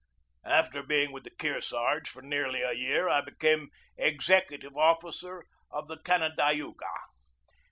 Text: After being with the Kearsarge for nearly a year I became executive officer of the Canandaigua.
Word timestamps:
After 0.47 0.81
being 0.81 1.11
with 1.11 1.25
the 1.25 1.29
Kearsarge 1.29 2.09
for 2.09 2.23
nearly 2.23 2.63
a 2.63 2.73
year 2.73 3.07
I 3.07 3.21
became 3.21 3.69
executive 3.97 4.75
officer 4.75 5.45
of 5.69 5.87
the 5.87 5.97
Canandaigua. 5.99 6.73